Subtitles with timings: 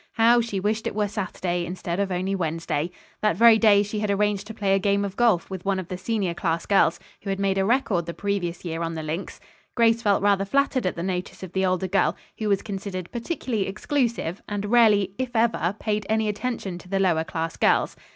[0.13, 2.89] How she wished it were Saturday instead of only Wednesday.
[3.21, 5.89] That very day she had arranged to play a game of golf with one of
[5.89, 9.39] the senior class girls, who had made a record the previous year on the links.
[9.75, 13.67] Grace felt rather flattered at the notice of the older girl, who was considered particularly
[13.67, 17.95] exclusive, and rarely if ever paid any attention to the lower class girls.